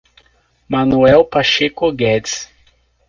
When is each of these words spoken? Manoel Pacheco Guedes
Manoel 0.67 1.23
Pacheco 1.25 1.91
Guedes 1.91 2.49